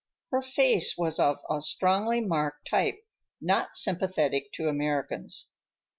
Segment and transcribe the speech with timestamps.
[0.31, 3.03] Her face was of a strongly marked type
[3.39, 5.53] not sympathetic to Americans.